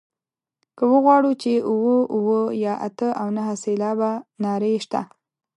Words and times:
که 0.77 0.83
وغواړو 0.91 1.31
چې 1.41 1.51
اووه 1.69 1.97
اووه 2.15 2.39
یا 2.65 2.73
اته 2.87 3.09
او 3.21 3.27
نهه 3.37 3.55
سېلابه 3.63 4.11
نارې 4.43 4.73
شته. 4.85 5.01